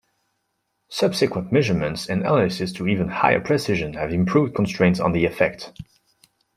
[0.89, 5.73] Subsequent measurements and analysis to even higher precision have improved constraints on the effect.